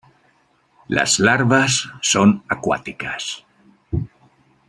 [0.87, 3.45] Las larvas son acuáticas.